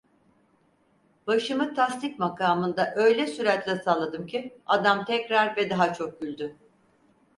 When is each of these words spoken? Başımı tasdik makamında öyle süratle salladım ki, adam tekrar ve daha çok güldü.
Başımı 1.27 1.73
tasdik 1.75 2.19
makamında 2.19 2.93
öyle 2.95 3.27
süratle 3.27 3.75
salladım 3.75 4.27
ki, 4.27 4.57
adam 4.65 5.05
tekrar 5.05 5.57
ve 5.57 5.69
daha 5.69 5.93
çok 5.93 6.21
güldü. 6.21 6.55